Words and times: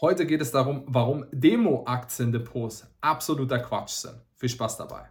Heute 0.00 0.26
geht 0.26 0.40
es 0.40 0.52
darum, 0.52 0.84
warum 0.86 1.26
Demo-Aktiendepots 1.32 2.86
absoluter 3.00 3.58
Quatsch 3.58 3.94
sind. 3.94 4.14
Viel 4.36 4.48
Spaß 4.48 4.76
dabei. 4.76 5.08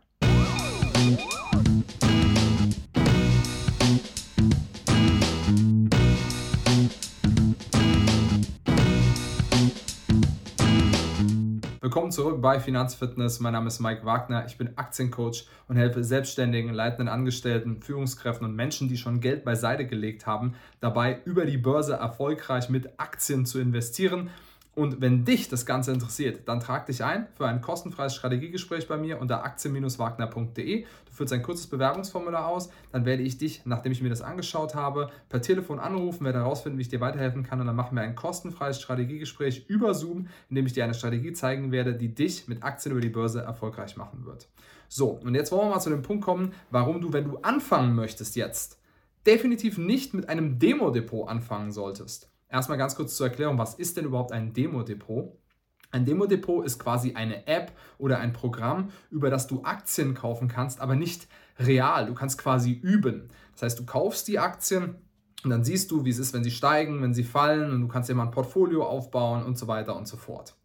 Willkommen 11.81 12.11
zurück 12.13 12.41
bei 12.41 12.61
Finanzfitness. 12.61 13.41
Mein 13.41 13.51
Name 13.51 13.67
ist 13.67 13.81
Mike 13.81 14.05
Wagner. 14.05 14.45
Ich 14.45 14.57
bin 14.57 14.77
Aktiencoach 14.77 15.49
und 15.67 15.75
helfe 15.75 16.05
Selbstständigen, 16.05 16.73
leitenden 16.73 17.09
Angestellten, 17.09 17.81
Führungskräften 17.81 18.47
und 18.47 18.55
Menschen, 18.55 18.87
die 18.87 18.95
schon 18.95 19.19
Geld 19.19 19.43
beiseite 19.43 19.85
gelegt 19.85 20.25
haben, 20.25 20.55
dabei 20.79 21.19
über 21.25 21.45
die 21.45 21.57
Börse 21.57 21.95
erfolgreich 21.95 22.69
mit 22.69 22.97
Aktien 23.01 23.45
zu 23.45 23.59
investieren 23.59 24.29
und 24.77 25.01
wenn 25.01 25.25
dich 25.25 25.49
das 25.49 25.65
Ganze 25.65 25.91
interessiert, 25.91 26.47
dann 26.47 26.59
trag 26.59 26.85
dich 26.85 27.03
ein 27.03 27.25
für 27.33 27.47
ein 27.47 27.61
kostenfreies 27.61 28.13
Strategiegespräch 28.13 28.87
bei 28.87 28.95
mir 28.95 29.19
unter 29.19 29.43
aktien-wagner.de. 29.43 30.83
Du 30.83 31.11
führst 31.11 31.33
ein 31.33 31.41
kurzes 31.41 31.65
Bewerbungsformular 31.65 32.45
aus, 32.45 32.69
dann 32.91 33.03
werde 33.03 33.23
ich 33.23 33.39
dich, 33.39 33.63
nachdem 33.65 33.91
ich 33.91 34.03
mir 34.03 34.09
das 34.09 34.21
angeschaut 34.21 34.75
habe, 34.75 35.09
per 35.29 35.41
Telefon 35.41 35.79
anrufen, 35.79 36.25
werde 36.25 36.37
herausfinden, 36.37 36.77
wie 36.77 36.83
ich 36.83 36.89
dir 36.89 37.01
weiterhelfen 37.01 37.41
kann 37.41 37.59
und 37.59 37.65
dann 37.65 37.75
machen 37.75 37.95
wir 37.95 38.03
ein 38.03 38.13
kostenfreies 38.13 38.79
Strategiegespräch 38.79 39.65
über 39.67 39.95
Zoom, 39.95 40.27
in 40.47 40.55
dem 40.55 40.67
ich 40.67 40.73
dir 40.73 40.83
eine 40.83 40.93
Strategie 40.93 41.33
zeigen 41.33 41.71
werde, 41.71 41.95
die 41.95 42.13
dich 42.13 42.47
mit 42.47 42.61
Aktien 42.61 42.91
über 42.91 43.01
die 43.01 43.09
Börse 43.09 43.41
erfolgreich 43.41 43.97
machen 43.97 44.27
wird. 44.27 44.47
So, 44.89 45.09
und 45.09 45.33
jetzt 45.33 45.51
wollen 45.51 45.69
wir 45.69 45.73
mal 45.73 45.81
zu 45.81 45.89
dem 45.89 46.03
Punkt 46.03 46.23
kommen, 46.23 46.53
warum 46.69 47.01
du, 47.01 47.11
wenn 47.13 47.25
du 47.25 47.37
anfangen 47.37 47.95
möchtest 47.95 48.35
jetzt, 48.35 48.79
definitiv 49.25 49.79
nicht 49.79 50.13
mit 50.13 50.29
einem 50.29 50.59
Demo-Depot 50.59 51.27
anfangen 51.27 51.71
solltest. 51.71 52.29
Erstmal 52.49 52.77
ganz 52.77 52.95
kurz 52.95 53.15
zur 53.15 53.27
Erklärung, 53.27 53.57
was 53.57 53.75
ist 53.75 53.97
denn 53.97 54.05
überhaupt 54.05 54.31
ein 54.31 54.53
Demo-Depot? 54.53 55.37
Ein 55.91 56.05
Demo-Depot 56.05 56.65
ist 56.65 56.79
quasi 56.79 57.13
eine 57.13 57.47
App 57.47 57.71
oder 57.97 58.19
ein 58.19 58.33
Programm, 58.33 58.89
über 59.09 59.29
das 59.29 59.47
du 59.47 59.63
Aktien 59.63 60.13
kaufen 60.13 60.47
kannst, 60.47 60.81
aber 60.81 60.95
nicht 60.95 61.27
real. 61.59 62.05
Du 62.07 62.13
kannst 62.13 62.37
quasi 62.37 62.73
üben. 62.73 63.29
Das 63.53 63.63
heißt, 63.63 63.79
du 63.79 63.85
kaufst 63.85 64.27
die 64.27 64.39
Aktien 64.39 64.95
und 65.43 65.49
dann 65.49 65.63
siehst 65.63 65.91
du, 65.91 66.03
wie 66.03 66.09
es 66.09 66.19
ist, 66.19 66.33
wenn 66.33 66.43
sie 66.43 66.51
steigen, 66.51 67.01
wenn 67.01 67.13
sie 67.13 67.23
fallen 67.23 67.71
und 67.71 67.81
du 67.81 67.87
kannst 67.87 68.09
dir 68.09 68.15
mal 68.15 68.23
ein 68.23 68.31
Portfolio 68.31 68.85
aufbauen 68.85 69.43
und 69.43 69.57
so 69.57 69.67
weiter 69.67 69.95
und 69.95 70.07
so 70.07 70.17
fort. 70.17 70.55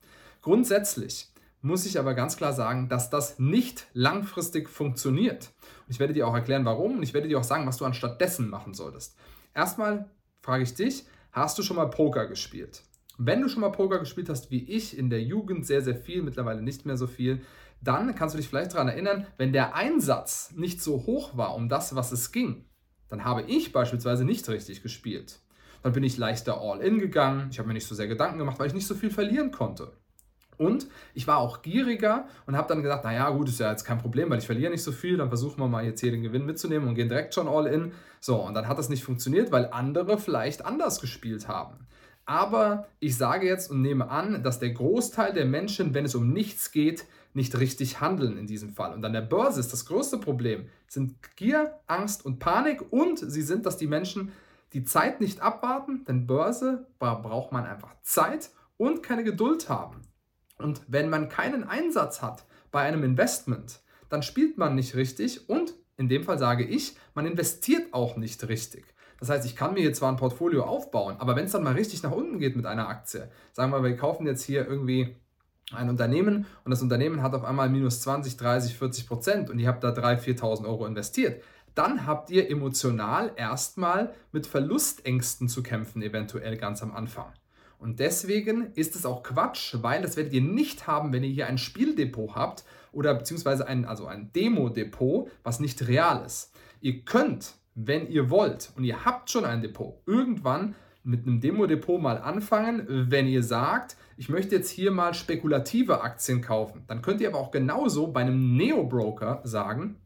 Grundsätzlich 0.40 1.32
muss 1.60 1.86
ich 1.86 1.98
aber 1.98 2.14
ganz 2.14 2.36
klar 2.36 2.52
sagen, 2.52 2.88
dass 2.88 3.08
das 3.08 3.38
nicht 3.38 3.86
langfristig 3.92 4.68
funktioniert. 4.68 5.52
Und 5.86 5.92
ich 5.92 6.00
werde 6.00 6.12
dir 6.12 6.26
auch 6.26 6.34
erklären, 6.34 6.64
warum 6.64 6.96
und 6.96 7.02
ich 7.04 7.14
werde 7.14 7.28
dir 7.28 7.38
auch 7.38 7.44
sagen, 7.44 7.66
was 7.66 7.76
du 7.76 7.84
anstattdessen 7.84 8.50
machen 8.50 8.74
solltest. 8.74 9.16
Erstmal 9.54 10.10
frage 10.40 10.64
ich 10.64 10.74
dich, 10.74 11.06
Hast 11.32 11.58
du 11.58 11.62
schon 11.62 11.76
mal 11.76 11.88
Poker 11.88 12.26
gespielt? 12.26 12.82
Wenn 13.16 13.40
du 13.40 13.48
schon 13.48 13.62
mal 13.62 13.70
Poker 13.72 13.98
gespielt 13.98 14.28
hast, 14.28 14.50
wie 14.50 14.70
ich 14.70 14.98
in 14.98 15.08
der 15.08 15.22
Jugend 15.22 15.66
sehr, 15.66 15.80
sehr 15.80 15.96
viel, 15.96 16.22
mittlerweile 16.22 16.60
nicht 16.60 16.84
mehr 16.84 16.98
so 16.98 17.06
viel, 17.06 17.40
dann 17.80 18.14
kannst 18.14 18.34
du 18.34 18.36
dich 18.36 18.48
vielleicht 18.48 18.74
daran 18.74 18.88
erinnern, 18.88 19.26
wenn 19.38 19.54
der 19.54 19.74
Einsatz 19.74 20.52
nicht 20.54 20.82
so 20.82 21.06
hoch 21.06 21.34
war 21.34 21.54
um 21.54 21.70
das, 21.70 21.96
was 21.96 22.12
es 22.12 22.32
ging, 22.32 22.66
dann 23.08 23.24
habe 23.24 23.44
ich 23.44 23.72
beispielsweise 23.72 24.26
nicht 24.26 24.46
richtig 24.50 24.82
gespielt. 24.82 25.40
Dann 25.82 25.94
bin 25.94 26.04
ich 26.04 26.18
leichter 26.18 26.60
All-In 26.60 26.98
gegangen, 26.98 27.48
ich 27.50 27.58
habe 27.58 27.66
mir 27.66 27.74
nicht 27.74 27.86
so 27.86 27.94
sehr 27.94 28.08
Gedanken 28.08 28.38
gemacht, 28.38 28.58
weil 28.58 28.66
ich 28.66 28.74
nicht 28.74 28.86
so 28.86 28.94
viel 28.94 29.10
verlieren 29.10 29.52
konnte. 29.52 29.96
Und 30.62 30.86
ich 31.14 31.26
war 31.26 31.38
auch 31.38 31.62
gieriger 31.62 32.26
und 32.46 32.56
habe 32.56 32.68
dann 32.68 32.82
gesagt, 32.82 33.04
naja 33.04 33.28
gut, 33.30 33.48
ist 33.48 33.60
ja 33.60 33.70
jetzt 33.70 33.84
kein 33.84 33.98
Problem, 33.98 34.30
weil 34.30 34.38
ich 34.38 34.46
verliere 34.46 34.70
nicht 34.70 34.82
so 34.82 34.92
viel, 34.92 35.16
dann 35.16 35.28
versuchen 35.28 35.58
wir 35.58 35.68
mal 35.68 35.84
jetzt 35.84 36.00
hier 36.00 36.12
den 36.12 36.22
Gewinn 36.22 36.46
mitzunehmen 36.46 36.88
und 36.88 36.94
gehen 36.94 37.08
direkt 37.08 37.34
schon 37.34 37.48
all 37.48 37.66
in. 37.66 37.92
So, 38.20 38.36
und 38.36 38.54
dann 38.54 38.68
hat 38.68 38.78
das 38.78 38.88
nicht 38.88 39.02
funktioniert, 39.02 39.50
weil 39.50 39.68
andere 39.72 40.18
vielleicht 40.18 40.64
anders 40.64 41.00
gespielt 41.00 41.48
haben. 41.48 41.86
Aber 42.24 42.86
ich 43.00 43.16
sage 43.16 43.46
jetzt 43.46 43.70
und 43.70 43.82
nehme 43.82 44.08
an, 44.08 44.44
dass 44.44 44.60
der 44.60 44.70
Großteil 44.70 45.32
der 45.32 45.44
Menschen, 45.44 45.94
wenn 45.94 46.04
es 46.04 46.14
um 46.14 46.32
nichts 46.32 46.70
geht, 46.70 47.04
nicht 47.34 47.58
richtig 47.58 48.00
handeln 48.00 48.38
in 48.38 48.46
diesem 48.46 48.72
Fall. 48.72 48.92
Und 48.92 49.04
an 49.04 49.12
der 49.12 49.22
Börse 49.22 49.58
ist 49.58 49.72
das 49.72 49.86
größte 49.86 50.18
Problem, 50.18 50.66
sind 50.86 51.16
Gier, 51.34 51.78
Angst 51.86 52.24
und 52.24 52.38
Panik 52.38 52.92
und 52.92 53.18
sie 53.18 53.42
sind, 53.42 53.66
dass 53.66 53.76
die 53.76 53.86
Menschen 53.86 54.32
die 54.72 54.84
Zeit 54.84 55.20
nicht 55.20 55.40
abwarten, 55.40 56.04
denn 56.06 56.26
Börse 56.26 56.86
braucht 56.98 57.52
man 57.52 57.64
einfach 57.64 57.94
Zeit 58.02 58.50
und 58.76 59.02
keine 59.02 59.24
Geduld 59.24 59.68
haben. 59.68 60.02
Und 60.58 60.82
wenn 60.86 61.08
man 61.08 61.28
keinen 61.28 61.64
Einsatz 61.64 62.22
hat 62.22 62.44
bei 62.70 62.82
einem 62.82 63.04
Investment, 63.04 63.80
dann 64.08 64.22
spielt 64.22 64.58
man 64.58 64.74
nicht 64.74 64.94
richtig 64.94 65.48
und 65.48 65.74
in 65.96 66.08
dem 66.08 66.24
Fall 66.24 66.38
sage 66.38 66.64
ich, 66.64 66.96
man 67.14 67.26
investiert 67.26 67.92
auch 67.92 68.16
nicht 68.16 68.46
richtig. 68.48 68.94
Das 69.20 69.30
heißt, 69.30 69.46
ich 69.46 69.54
kann 69.54 69.74
mir 69.74 69.80
hier 69.80 69.92
zwar 69.92 70.10
ein 70.10 70.16
Portfolio 70.16 70.64
aufbauen, 70.64 71.16
aber 71.18 71.36
wenn 71.36 71.44
es 71.44 71.52
dann 71.52 71.62
mal 71.62 71.74
richtig 71.74 72.02
nach 72.02 72.10
unten 72.10 72.38
geht 72.38 72.56
mit 72.56 72.66
einer 72.66 72.88
Aktie, 72.88 73.30
sagen 73.52 73.70
wir 73.70 73.78
mal, 73.78 73.88
wir 73.88 73.96
kaufen 73.96 74.26
jetzt 74.26 74.42
hier 74.42 74.66
irgendwie 74.66 75.16
ein 75.72 75.88
Unternehmen 75.88 76.46
und 76.64 76.70
das 76.70 76.82
Unternehmen 76.82 77.22
hat 77.22 77.34
auf 77.34 77.44
einmal 77.44 77.70
minus 77.70 78.00
20, 78.00 78.36
30, 78.36 78.76
40 78.76 79.06
Prozent 79.06 79.50
und 79.50 79.58
ihr 79.58 79.68
habt 79.68 79.84
da 79.84 79.90
3.000, 79.90 80.40
4.000 80.40 80.66
Euro 80.66 80.86
investiert, 80.86 81.42
dann 81.74 82.06
habt 82.06 82.30
ihr 82.30 82.50
emotional 82.50 83.32
erstmal 83.36 84.12
mit 84.32 84.46
Verlustängsten 84.46 85.48
zu 85.48 85.62
kämpfen, 85.62 86.02
eventuell 86.02 86.56
ganz 86.56 86.82
am 86.82 86.92
Anfang. 86.92 87.32
Und 87.82 87.98
deswegen 87.98 88.68
ist 88.76 88.94
es 88.94 89.04
auch 89.04 89.24
Quatsch, 89.24 89.74
weil 89.80 90.02
das 90.02 90.16
werdet 90.16 90.32
ihr 90.32 90.40
nicht 90.40 90.86
haben, 90.86 91.12
wenn 91.12 91.24
ihr 91.24 91.30
hier 91.30 91.48
ein 91.48 91.58
Spieldepot 91.58 92.36
habt 92.36 92.62
oder 92.92 93.12
beziehungsweise 93.12 93.66
ein, 93.66 93.84
also 93.84 94.06
ein 94.06 94.32
Demo-Depot, 94.32 95.28
was 95.42 95.58
nicht 95.58 95.88
real 95.88 96.24
ist. 96.24 96.52
Ihr 96.80 97.00
könnt, 97.00 97.54
wenn 97.74 98.06
ihr 98.08 98.30
wollt 98.30 98.70
und 98.76 98.84
ihr 98.84 99.04
habt 99.04 99.30
schon 99.30 99.44
ein 99.44 99.62
Depot, 99.62 99.96
irgendwann 100.06 100.76
mit 101.02 101.26
einem 101.26 101.40
Demo-Depot 101.40 102.00
mal 102.00 102.18
anfangen, 102.18 102.86
wenn 102.88 103.26
ihr 103.26 103.42
sagt, 103.42 103.96
ich 104.16 104.28
möchte 104.28 104.54
jetzt 104.54 104.70
hier 104.70 104.92
mal 104.92 105.12
spekulative 105.12 106.02
Aktien 106.02 106.40
kaufen. 106.40 106.84
Dann 106.86 107.02
könnt 107.02 107.20
ihr 107.20 107.30
aber 107.30 107.38
auch 107.38 107.50
genauso 107.50 108.12
bei 108.12 108.20
einem 108.20 108.56
Neo-Broker 108.56 109.40
sagen, 109.42 109.96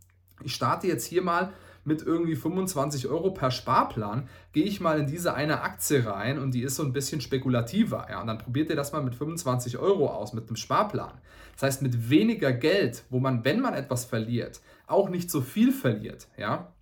ich 0.42 0.54
starte 0.54 0.86
jetzt 0.86 1.04
hier 1.04 1.20
mal 1.20 1.52
mit 1.86 2.02
irgendwie 2.02 2.36
25 2.36 3.08
Euro 3.08 3.30
per 3.30 3.50
Sparplan, 3.50 4.28
gehe 4.52 4.64
ich 4.64 4.80
mal 4.80 4.98
in 4.98 5.06
diese 5.06 5.34
eine 5.34 5.62
Aktie 5.62 6.04
rein 6.04 6.38
und 6.38 6.52
die 6.52 6.62
ist 6.62 6.76
so 6.76 6.82
ein 6.82 6.92
bisschen 6.92 7.20
spekulativer. 7.20 8.06
Ja? 8.10 8.20
Und 8.20 8.26
dann 8.26 8.38
probiert 8.38 8.70
ihr 8.70 8.76
das 8.76 8.92
mal 8.92 9.02
mit 9.02 9.14
25 9.14 9.78
Euro 9.78 10.08
aus, 10.08 10.32
mit 10.32 10.48
einem 10.48 10.56
Sparplan. 10.56 11.12
Das 11.54 11.62
heißt, 11.62 11.82
mit 11.82 12.10
weniger 12.10 12.52
Geld, 12.52 13.04
wo 13.08 13.20
man, 13.20 13.44
wenn 13.44 13.60
man 13.60 13.74
etwas 13.74 14.04
verliert, 14.04 14.60
auch 14.86 15.08
nicht 15.08 15.30
so 15.30 15.40
viel 15.40 15.72
verliert. 15.72 16.28
Ja? 16.36 16.72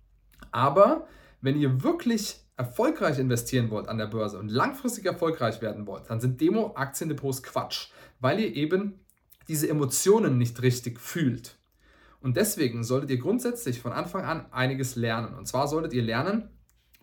Aber 0.51 1.07
wenn 1.41 1.59
ihr 1.59 1.83
wirklich 1.83 2.39
erfolgreich 2.57 3.19
investieren 3.19 3.69
wollt 3.69 3.87
an 3.87 3.97
der 3.97 4.07
Börse 4.07 4.39
und 4.39 4.49
langfristig 4.49 5.05
erfolgreich 5.05 5.61
werden 5.61 5.85
wollt, 5.87 6.09
dann 6.09 6.19
sind 6.19 6.39
Demo-Aktiendepots 6.41 7.43
Quatsch, 7.43 7.89
weil 8.19 8.39
ihr 8.39 8.55
eben 8.55 8.99
diese 9.47 9.69
Emotionen 9.69 10.37
nicht 10.37 10.61
richtig 10.61 10.99
fühlt. 10.99 11.57
Und 12.25 12.37
deswegen 12.37 12.83
solltet 12.83 13.11
ihr 13.11 13.19
grundsätzlich 13.19 13.79
von 13.79 13.93
Anfang 13.93 14.25
an 14.25 14.51
einiges 14.51 14.95
lernen. 14.95 15.35
Und 15.35 15.45
zwar 15.47 15.67
solltet 15.67 15.93
ihr 15.93 16.01
lernen, 16.01 16.49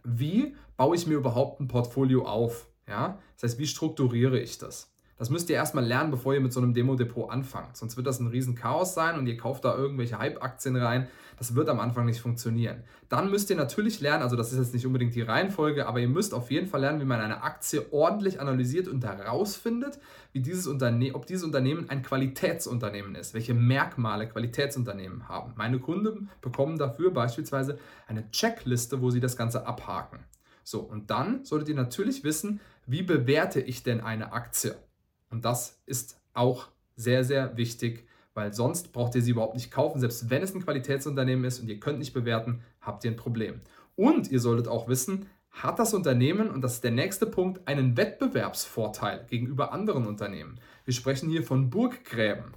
wie 0.02 0.56
baue 0.76 0.96
ich 0.96 1.06
mir 1.06 1.14
überhaupt 1.14 1.60
ein 1.60 1.68
Portfolio 1.68 2.26
auf? 2.26 2.68
Ja? 2.88 3.20
Das 3.36 3.52
heißt, 3.52 3.60
wie 3.60 3.68
strukturiere 3.68 4.40
ich 4.40 4.58
das? 4.58 4.91
Das 5.22 5.30
müsst 5.30 5.48
ihr 5.50 5.54
erstmal 5.54 5.84
lernen, 5.84 6.10
bevor 6.10 6.34
ihr 6.34 6.40
mit 6.40 6.52
so 6.52 6.58
einem 6.58 6.74
Demo-Depot 6.74 7.30
anfangt. 7.30 7.76
Sonst 7.76 7.96
wird 7.96 8.08
das 8.08 8.18
ein 8.18 8.26
riesen 8.26 8.56
Chaos 8.56 8.92
sein 8.92 9.16
und 9.16 9.28
ihr 9.28 9.36
kauft 9.36 9.64
da 9.64 9.72
irgendwelche 9.72 10.18
Hype-Aktien 10.18 10.74
rein. 10.74 11.06
Das 11.38 11.54
wird 11.54 11.68
am 11.68 11.78
Anfang 11.78 12.06
nicht 12.06 12.20
funktionieren. 12.20 12.82
Dann 13.08 13.30
müsst 13.30 13.48
ihr 13.48 13.54
natürlich 13.54 14.00
lernen, 14.00 14.24
also 14.24 14.34
das 14.34 14.50
ist 14.50 14.58
jetzt 14.58 14.74
nicht 14.74 14.84
unbedingt 14.84 15.14
die 15.14 15.22
Reihenfolge, 15.22 15.86
aber 15.86 16.00
ihr 16.00 16.08
müsst 16.08 16.34
auf 16.34 16.50
jeden 16.50 16.66
Fall 16.66 16.80
lernen, 16.80 17.00
wie 17.00 17.04
man 17.04 17.20
eine 17.20 17.44
Aktie 17.44 17.86
ordentlich 17.92 18.40
analysiert 18.40 18.88
und 18.88 19.04
herausfindet, 19.04 20.00
wie 20.32 20.40
dieses 20.40 20.66
Unterne 20.66 21.14
ob 21.14 21.24
dieses 21.24 21.44
Unternehmen 21.44 21.88
ein 21.88 22.02
Qualitätsunternehmen 22.02 23.14
ist, 23.14 23.32
welche 23.32 23.54
Merkmale 23.54 24.28
Qualitätsunternehmen 24.28 25.28
haben. 25.28 25.52
Meine 25.54 25.78
Kunden 25.78 26.30
bekommen 26.40 26.78
dafür 26.78 27.12
beispielsweise 27.12 27.78
eine 28.08 28.28
Checkliste, 28.32 29.00
wo 29.00 29.10
sie 29.10 29.20
das 29.20 29.36
Ganze 29.36 29.68
abhaken. 29.68 30.18
So, 30.64 30.80
und 30.80 31.12
dann 31.12 31.44
solltet 31.44 31.68
ihr 31.68 31.76
natürlich 31.76 32.24
wissen, 32.24 32.58
wie 32.86 33.02
bewerte 33.02 33.60
ich 33.60 33.84
denn 33.84 34.00
eine 34.00 34.32
Aktie? 34.32 34.74
Und 35.32 35.44
das 35.44 35.82
ist 35.86 36.20
auch 36.34 36.68
sehr, 36.94 37.24
sehr 37.24 37.56
wichtig, 37.56 38.06
weil 38.34 38.52
sonst 38.52 38.92
braucht 38.92 39.14
ihr 39.14 39.22
sie 39.22 39.32
überhaupt 39.32 39.54
nicht 39.54 39.70
kaufen. 39.70 39.98
Selbst 39.98 40.30
wenn 40.30 40.42
es 40.42 40.54
ein 40.54 40.62
Qualitätsunternehmen 40.62 41.44
ist 41.44 41.58
und 41.58 41.68
ihr 41.68 41.80
könnt 41.80 41.98
nicht 41.98 42.14
bewerten, 42.14 42.62
habt 42.80 43.04
ihr 43.04 43.10
ein 43.10 43.16
Problem. 43.16 43.60
Und 43.96 44.30
ihr 44.30 44.40
solltet 44.40 44.68
auch 44.68 44.88
wissen, 44.88 45.26
hat 45.50 45.78
das 45.78 45.92
Unternehmen, 45.92 46.50
und 46.50 46.62
das 46.62 46.74
ist 46.74 46.84
der 46.84 46.92
nächste 46.92 47.26
Punkt, 47.26 47.66
einen 47.68 47.96
Wettbewerbsvorteil 47.96 49.26
gegenüber 49.28 49.72
anderen 49.72 50.06
Unternehmen. 50.06 50.58
Wir 50.84 50.94
sprechen 50.94 51.28
hier 51.28 51.42
von 51.42 51.68
Burggräben. 51.68 52.54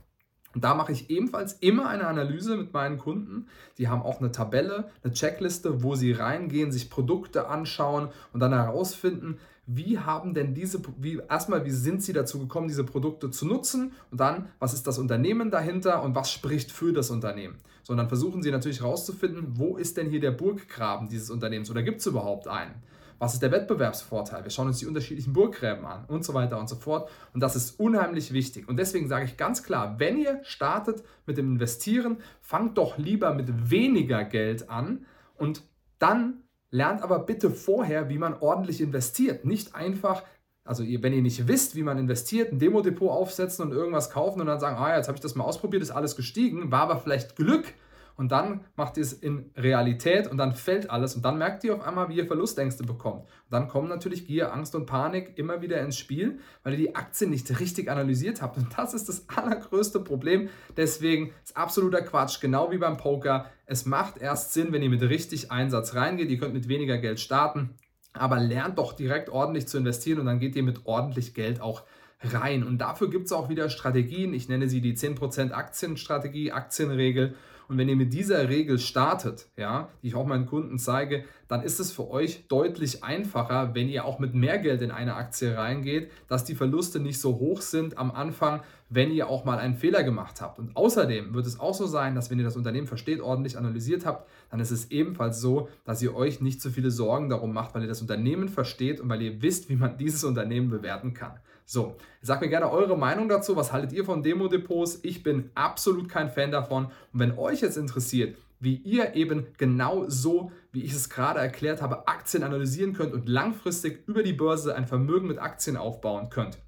Und 0.54 0.64
da 0.64 0.74
mache 0.74 0.94
ich 0.94 1.10
ebenfalls 1.10 1.54
immer 1.54 1.90
eine 1.90 2.08
Analyse 2.08 2.56
mit 2.56 2.72
meinen 2.72 2.98
Kunden. 2.98 3.48
Die 3.78 3.90
haben 3.90 4.02
auch 4.02 4.22
eine 4.22 4.32
Tabelle, 4.32 4.90
eine 5.04 5.12
Checkliste, 5.12 5.84
wo 5.84 5.96
sie 5.96 6.14
reingehen, 6.14 6.72
sich 6.72 6.90
Produkte 6.90 7.50
anschauen 7.50 8.08
und 8.32 8.40
dann 8.40 8.54
herausfinden, 8.54 9.38
wie 9.68 10.00
haben 10.00 10.34
denn 10.34 10.54
diese, 10.54 10.82
wie, 10.98 11.20
erstmal, 11.30 11.66
wie 11.66 11.72
sind 11.72 12.04
sie 12.04 12.14
dazu 12.14 12.40
gekommen, 12.40 12.68
diese 12.68 12.84
Produkte 12.84 13.32
zu 13.32 13.46
nutzen 13.46 13.94
und 14.12 14.20
dann, 14.20 14.50
was 14.60 14.74
ist 14.74 14.86
das 14.88 15.00
Unternehmen 15.00 15.52
dahinter 15.52 16.04
und 16.04 16.16
was 16.16 16.32
spricht 16.32 16.72
für 16.72 16.94
das 16.94 17.10
Unternehmen. 17.10 17.58
So, 17.84 17.94
und 17.94 17.98
dann 17.98 18.08
versuchen 18.08 18.44
sie 18.44 18.52
natürlich 18.52 18.82
herauszufinden, 18.82 19.58
wo 19.58 19.78
ist 19.78 19.98
denn 19.98 20.10
hier 20.10 20.20
der 20.20 20.32
Burggraben 20.32 21.08
dieses 21.10 21.30
Unternehmens 21.30 21.70
oder 21.70 21.84
gibt 21.84 22.00
es 22.00 22.06
überhaupt 22.06 22.48
einen? 22.48 22.76
was 23.20 23.34
ist 23.34 23.42
der 23.42 23.52
Wettbewerbsvorteil, 23.52 24.44
wir 24.44 24.52
schauen 24.52 24.68
uns 24.68 24.80
die 24.80 24.86
unterschiedlichen 24.86 25.34
Burggräben 25.34 25.86
an 25.86 26.06
und 26.06 26.26
so 26.26 26.34
weiter 26.34 26.60
und 26.60 26.68
so 26.68 26.76
fort. 26.76 27.10
Und 27.34 27.40
das 27.40 27.56
ist 27.56 27.80
unheimlich 27.80 28.34
wichtig. 28.34 28.68
Und 28.68 28.78
deswegen 28.78 29.08
sage 29.08 29.26
ich 29.26 29.38
ganz 29.38 29.64
klar, 29.64 30.00
wenn 30.00 30.18
ihr 30.18 30.42
startet 30.44 31.04
mit 31.26 31.38
dem 31.38 31.54
Investieren, 31.54 32.18
fangt 32.42 32.78
doch 32.78 32.98
lieber 32.98 33.34
mit 33.34 33.72
weniger 33.72 34.24
Geld 34.24 34.70
an 34.70 35.06
und 35.38 35.64
dann 36.00 36.42
lernt 36.76 37.02
aber 37.02 37.20
bitte 37.20 37.50
vorher, 37.50 38.10
wie 38.10 38.18
man 38.18 38.36
ordentlich 38.36 38.82
investiert. 38.82 39.46
Nicht 39.46 39.76
einfach 39.76 40.24
also 40.68 40.84
wenn 40.84 41.14
ihr 41.14 41.22
nicht 41.22 41.48
wisst, 41.48 41.76
wie 41.76 41.84
man 41.84 42.00
investiert, 42.00 42.52
ein 42.52 42.58
Demo-Depot 42.58 43.12
aufsetzen 43.12 43.64
und 43.66 43.72
irgendwas 43.72 44.10
kaufen 44.10 44.42
und 44.42 44.48
dann 44.48 44.60
sagen, 44.60 44.78
ah, 44.78 44.98
jetzt 44.98 45.08
habe 45.08 45.16
ich 45.16 45.22
das 45.22 45.36
mal 45.36 45.44
ausprobiert, 45.44 45.84
ist 45.84 45.92
alles 45.92 46.16
gestiegen, 46.16 46.72
war 46.72 46.82
aber 46.82 46.98
vielleicht 46.98 47.36
Glück. 47.36 47.66
Und 48.16 48.32
dann 48.32 48.66
macht 48.76 48.98
ihr 48.98 49.04
es 49.04 49.14
in 49.14 49.52
Realität 49.56 50.28
und 50.28 50.38
dann 50.38 50.54
fällt 50.54 50.90
alles 50.90 51.16
und 51.16 51.24
dann 51.26 51.38
merkt 51.38 51.64
ihr 51.64 51.76
auf 51.76 51.82
einmal, 51.82 52.10
wie 52.10 52.16
ihr 52.16 52.26
Verlustängste 52.26 52.84
bekommt. 52.84 53.24
Und 53.24 53.52
dann 53.52 53.68
kommen 53.68 53.90
natürlich 53.90 54.26
Gier, 54.26 54.54
Angst 54.54 54.74
und 54.76 54.86
Panik 54.86 55.38
immer 55.38 55.62
wieder 55.62 55.82
ins 55.82 55.98
Spiel, 55.98 56.40
weil 56.64 56.74
ihr 56.74 56.80
die 56.80 56.96
Aktien 56.96 57.30
nicht 57.30 57.60
richtig 57.60 57.90
analysiert 57.90 58.42
habt. 58.42 58.58
Und 58.58 58.68
das 58.78 58.94
ist 58.94 59.10
das 59.10 59.28
allergrößte 59.28 60.00
Problem. 60.00 60.50
Deswegen 60.78 61.34
ist 61.44 61.58
absoluter 61.58 62.02
Quatsch, 62.02 62.40
genau 62.40 62.72
wie 62.72 62.78
beim 62.78 62.98
Poker. 62.98 63.46
Es 63.66 63.86
macht 63.86 64.18
erst 64.18 64.54
Sinn, 64.54 64.72
wenn 64.72 64.82
ihr 64.82 64.90
mit 64.90 65.02
richtig 65.02 65.52
Einsatz 65.52 65.96
reingeht. 65.96 66.30
Ihr 66.30 66.38
könnt 66.38 66.54
mit 66.54 66.68
weniger 66.68 66.98
Geld 66.98 67.20
starten 67.20 67.76
aber 68.18 68.40
lernt 68.40 68.78
doch 68.78 68.94
direkt 68.94 69.30
ordentlich 69.30 69.68
zu 69.68 69.78
investieren 69.78 70.20
und 70.20 70.26
dann 70.26 70.40
geht 70.40 70.56
ihr 70.56 70.64
mit 70.64 70.86
ordentlich 70.86 71.34
Geld 71.34 71.62
auch 71.62 71.84
rein. 72.22 72.64
Und 72.64 72.80
dafür 72.80 73.10
gibt 73.10 73.26
es 73.26 73.32
auch 73.32 73.50
wieder 73.50 73.70
Strategien. 73.70 74.34
Ich 74.34 74.50
nenne 74.50 74.70
sie 74.70 74.82
die 74.82 74.96
10% 74.96 75.52
Aktienstrategie, 75.52 76.52
Aktienregel. 76.52 77.36
Und 77.68 77.78
wenn 77.78 77.90
ihr 77.90 77.96
mit 77.96 78.14
dieser 78.14 78.50
Regel 78.50 78.80
startet, 78.80 79.48
ja, 79.58 79.90
die 80.02 80.08
ich 80.08 80.16
auch 80.16 80.26
meinen 80.26 80.46
Kunden 80.46 80.78
zeige, 80.78 81.26
dann 81.48 81.62
ist 81.62 81.80
es 81.80 81.92
für 81.92 82.10
euch 82.10 82.48
deutlich 82.48 83.04
einfacher, 83.04 83.76
wenn 83.76 83.88
ihr 83.88 84.06
auch 84.06 84.20
mit 84.20 84.34
mehr 84.34 84.58
Geld 84.58 84.82
in 84.82 84.92
eine 84.92 85.16
Aktie 85.16 85.56
reingeht, 85.56 86.12
dass 86.28 86.44
die 86.44 86.56
Verluste 86.56 87.00
nicht 87.00 87.20
so 87.20 87.40
hoch 87.40 87.62
sind 87.62 87.98
am 87.98 88.12
Anfang, 88.12 88.62
wenn 88.90 89.12
ihr 89.12 89.30
auch 89.30 89.46
mal 89.46 89.58
einen 89.58 89.76
Fehler 89.76 90.04
gemacht 90.04 90.42
habt. 90.42 90.60
Und 90.60 90.76
außerdem 90.76 91.34
wird 91.34 91.46
es 91.46 91.60
auch 91.60 91.74
so 91.74 91.86
sein, 91.86 92.16
dass 92.16 92.30
wenn 92.30 92.40
ihr 92.40 92.46
das 92.46 92.58
Unternehmen 92.58 92.88
versteht, 92.88 93.20
ordentlich 93.20 93.58
analysiert 93.58 94.06
habt, 94.06 94.30
dann 94.50 94.60
ist 94.60 94.72
es 94.72 94.92
ebenfalls 94.92 95.42
so, 95.42 95.70
dass 95.84 96.02
ihr 96.02 96.16
euch 96.16 96.42
nicht 96.42 96.62
so 96.62 96.70
viele 96.70 96.92
Sorgen 96.92 97.30
darum 97.30 97.54
macht, 97.54 97.74
weil 97.74 97.82
ihr 97.82 97.88
das 97.88 98.02
Unternehmen 98.02 98.50
versteht 98.50 99.00
und 99.00 99.10
weil 99.10 99.22
ihr 99.22 99.42
wisst, 99.42 99.70
wie 99.70 99.76
man 99.76 99.98
dieses 99.98 100.24
Unternehmen 100.24 100.70
bewerten 100.70 101.14
kann. 101.14 101.40
So, 101.68 101.98
sagt 102.22 102.42
mir 102.42 102.50
gerne 102.50 102.72
eure 102.72 102.96
Meinung 102.96 103.28
dazu. 103.28 103.56
Was 103.56 103.74
haltet 103.74 103.92
ihr 103.92 104.06
von 104.06 104.22
Demo-Depots? 104.22 105.00
Ich 105.02 105.24
bin 105.24 105.50
absolut 105.56 106.08
kein 106.08 106.30
Fan 106.30 106.52
davon. 106.52 106.86
Und 106.86 107.20
wenn 107.20 107.38
euch 107.38 107.62
jetzt 107.62 107.78
interessiert, 107.78 108.38
wie 108.60 108.76
ihr 108.76 109.16
eben 109.16 109.48
genau 109.58 110.06
so, 110.08 110.52
wie 110.72 110.84
ich 110.84 110.94
es 110.94 111.10
gerade 111.10 111.40
erklärt 111.40 111.82
habe, 111.82 112.08
Aktien 112.08 112.44
analysieren 112.44 112.94
könnt 112.94 113.14
und 113.14 113.28
langfristig 113.28 114.08
über 114.08 114.22
die 114.22 114.34
Börse 114.34 114.76
ein 114.76 114.88
Vermögen 114.88 115.28
mit 115.28 115.40
Aktien 115.40 115.76
aufbauen 115.76 116.30
könnt, 116.30 116.60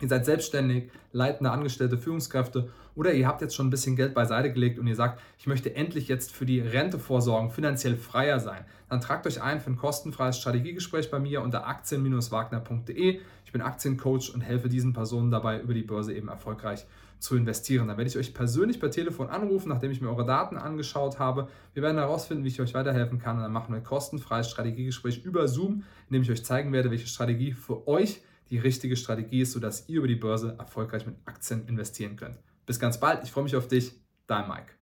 Ihr 0.00 0.08
seid 0.08 0.24
selbstständig, 0.24 0.90
leitende 1.12 1.50
Angestellte, 1.50 1.98
Führungskräfte 1.98 2.70
oder 2.94 3.12
ihr 3.12 3.26
habt 3.26 3.42
jetzt 3.42 3.54
schon 3.54 3.66
ein 3.66 3.70
bisschen 3.70 3.96
Geld 3.96 4.14
beiseite 4.14 4.52
gelegt 4.52 4.78
und 4.78 4.86
ihr 4.86 4.96
sagt, 4.96 5.20
ich 5.38 5.46
möchte 5.46 5.74
endlich 5.74 6.08
jetzt 6.08 6.32
für 6.32 6.46
die 6.46 6.60
Rente 6.60 6.98
vorsorgen, 6.98 7.50
finanziell 7.50 7.96
freier 7.96 8.40
sein. 8.40 8.64
Dann 8.88 9.00
tragt 9.00 9.26
euch 9.26 9.42
ein 9.42 9.60
für 9.60 9.70
ein 9.70 9.76
kostenfreies 9.76 10.38
Strategiegespräch 10.38 11.10
bei 11.10 11.18
mir 11.18 11.42
unter 11.42 11.66
aktien-wagner.de. 11.66 13.20
Ich 13.44 13.52
bin 13.52 13.62
Aktiencoach 13.62 14.32
und 14.34 14.40
helfe 14.40 14.68
diesen 14.68 14.92
Personen 14.92 15.30
dabei, 15.30 15.60
über 15.60 15.74
die 15.74 15.82
Börse 15.82 16.14
eben 16.14 16.28
erfolgreich 16.28 16.86
zu 17.18 17.36
investieren. 17.36 17.88
Dann 17.88 17.98
werde 17.98 18.08
ich 18.08 18.16
euch 18.16 18.32
persönlich 18.32 18.80
per 18.80 18.90
Telefon 18.90 19.28
anrufen, 19.28 19.68
nachdem 19.68 19.90
ich 19.90 20.00
mir 20.00 20.08
eure 20.08 20.24
Daten 20.24 20.56
angeschaut 20.56 21.18
habe. 21.18 21.48
Wir 21.74 21.82
werden 21.82 21.98
herausfinden, 21.98 22.44
wie 22.44 22.48
ich 22.48 22.60
euch 22.60 22.74
weiterhelfen 22.74 23.18
kann 23.18 23.36
und 23.36 23.42
dann 23.42 23.52
machen 23.52 23.72
wir 23.72 23.76
ein 23.76 23.84
kostenfreies 23.84 24.50
Strategiegespräch 24.50 25.24
über 25.24 25.46
Zoom, 25.46 25.84
in 26.08 26.14
dem 26.14 26.22
ich 26.22 26.30
euch 26.30 26.44
zeigen 26.44 26.72
werde, 26.72 26.90
welche 26.90 27.06
Strategie 27.06 27.52
für 27.52 27.86
euch 27.86 28.22
die 28.50 28.58
richtige 28.58 28.96
Strategie 28.96 29.42
ist, 29.42 29.52
sodass 29.52 29.88
ihr 29.88 29.98
über 29.98 30.08
die 30.08 30.16
Börse 30.16 30.56
erfolgreich 30.58 31.06
mit 31.06 31.16
Aktien 31.24 31.66
investieren 31.68 32.16
könnt. 32.16 32.36
Bis 32.66 32.78
ganz 32.78 32.98
bald, 32.98 33.24
ich 33.24 33.30
freue 33.30 33.44
mich 33.44 33.56
auf 33.56 33.68
dich, 33.68 33.92
dein 34.26 34.48
Mike. 34.48 34.72